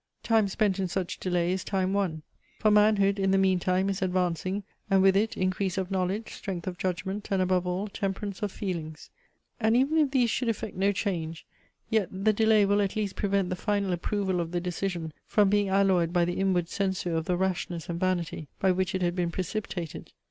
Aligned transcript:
Time 0.23 0.47
spent 0.47 0.79
in 0.79 0.87
such 0.87 1.19
delay 1.19 1.51
is 1.51 1.63
time 1.63 1.93
won: 1.93 2.23
for 2.57 2.71
manhood 2.71 3.19
in 3.19 3.29
the 3.29 3.37
meantime 3.37 3.87
is 3.87 4.01
advancing, 4.01 4.63
and 4.89 5.03
with 5.03 5.15
it 5.15 5.37
increase 5.37 5.77
of 5.77 5.91
knowledge, 5.91 6.33
strength 6.33 6.65
of 6.65 6.79
judgment, 6.79 7.27
and 7.29 7.39
above 7.39 7.67
all, 7.67 7.87
temperance 7.87 8.41
of 8.41 8.51
feelings. 8.51 9.11
And 9.59 9.77
even 9.77 9.99
if 9.99 10.09
these 10.09 10.31
should 10.31 10.49
effect 10.49 10.75
no 10.75 10.91
change, 10.91 11.45
yet 11.91 12.09
the 12.11 12.33
delay 12.33 12.65
will 12.65 12.81
at 12.81 12.95
least 12.95 13.15
prevent 13.15 13.51
the 13.51 13.55
final 13.55 13.93
approval 13.93 14.39
of 14.39 14.49
the 14.53 14.59
decision 14.59 15.13
from 15.27 15.49
being 15.51 15.69
alloyed 15.69 16.11
by 16.11 16.25
the 16.25 16.39
inward 16.39 16.67
censure 16.67 17.13
of 17.15 17.25
the 17.25 17.37
rashness 17.37 17.87
and 17.87 17.99
vanity, 17.99 18.47
by 18.59 18.71
which 18.71 18.95
it 18.95 19.03
had 19.03 19.15
been 19.15 19.29
precipitated. 19.29 20.13